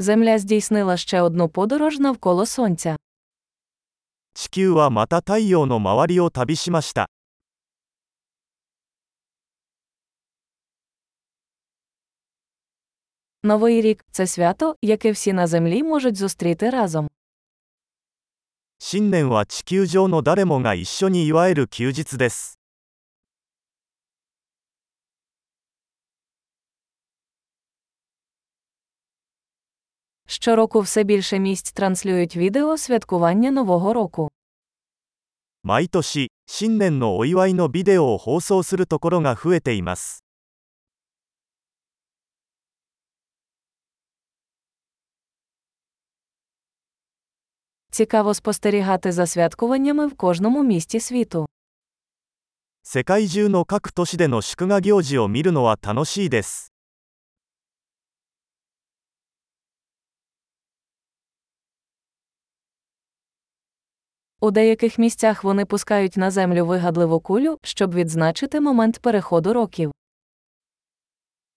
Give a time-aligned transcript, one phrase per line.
[0.00, 2.96] Земля здійснила ще одну подорож навколо Сонця.
[4.34, 7.08] 地球はまた太陽の周りを旅しました
[13.42, 17.08] Новий рік це свято, яке всі на землі можуть зустріти разом.
[18.78, 22.56] 新年は地球上の誰もが一緒に祝える休日です
[30.27, 34.29] Щороку все більше місць транслюють відео святкування Нового року.
[35.63, 40.23] 毎年新年のお祝いのビデオを放送するところが増えています
[47.91, 51.45] Цікаво спостерігати за святкуваннями в кожному місті світу.
[52.85, 56.73] 世界中の各都市での祝賀行事を見るのは楽しいです
[64.43, 69.91] У деяких місцях вони пускають на землю вигадливу кулю, щоб відзначити момент переходу років.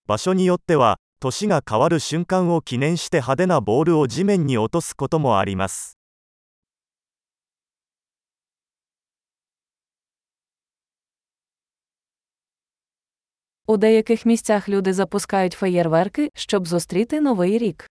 [0.06, 5.98] 場所によっては年が変わる瞬間を記念して派手なボールを地面に落とすこともあります
[13.67, 17.91] У деяких місцях люди запускають феєрверки, щоб зустріти новий рік.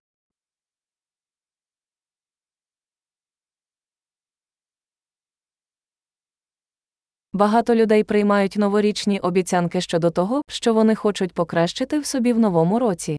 [7.32, 12.78] Багато людей приймають новорічні обіцянки щодо того, що вони хочуть покращити в собі в новому
[12.78, 13.18] році.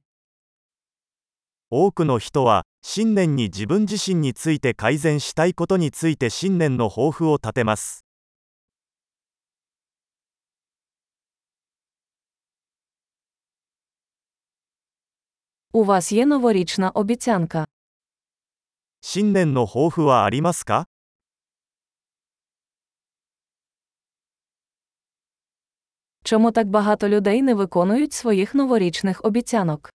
[1.70, 8.06] 多くの人は新年に自分自身について改善したいことについて新年の抱負を立てます
[15.74, 17.68] У вас є новорічна обіцянка.
[19.02, 20.88] 新年の抱負はありますか
[26.24, 29.90] Чому так багато людей не виконують своїх новорічних обіцянок?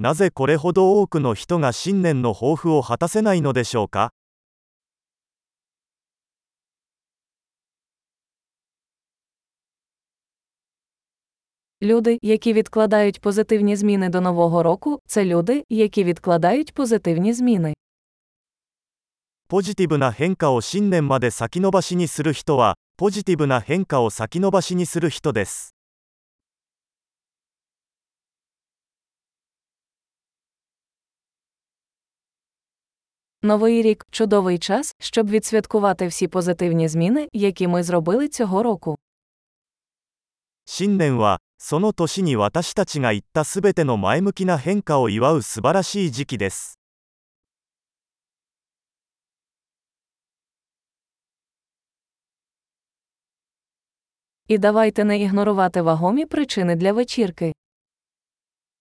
[0.00, 4.12] なぜこれほど多くの人が新年の抱負を果たせないのでしょうか
[11.82, 17.74] Люди, які відкладають позитивні зміни до нового року, це люди, які відкладають позитивні зміни.
[19.50, 25.74] ポジティブな変化を新年まで先延ばしにする人は ポジティブな変化を先延ばしにする人です
[33.42, 38.98] Новий рік чудовий час, щоб відсвяткувати всі позитивні зміни, які ми зробили цього року.
[40.70, 46.78] 新年はその年に私たちが言ったすべての前向きな変化を祝う素晴らしい時期です
[54.48, 57.52] І давайте не ігнорувати вагомі причини для вечірки.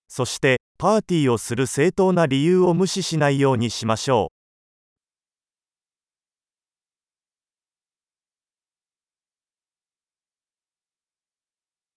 [0.07, 4.40] そしてパーティーをする正当な理由を無視しないようにしましょう